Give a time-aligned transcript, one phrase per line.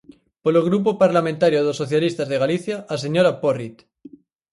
[0.43, 3.77] Polo Grupo Parlamentario dos Socialistas de Galicia, a señora Porrit.